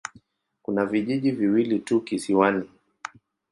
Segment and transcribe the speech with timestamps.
[0.61, 2.69] Kuna vijiji viwili tu kisiwani.